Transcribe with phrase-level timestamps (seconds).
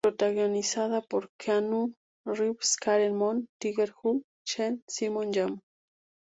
[0.03, 1.93] Protagonizada por Keanu
[2.25, 5.61] Reeves, Karen Mok, Tiger Hu Chen, Simon Yam.